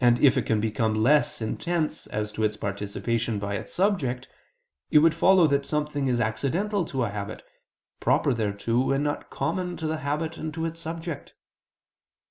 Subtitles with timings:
[0.00, 4.28] And if it can become less intense as to its participation by its subject,
[4.90, 7.44] it would follow that something is accidental to a habit,
[8.00, 11.34] proper thereto and not common to the habit and its subject.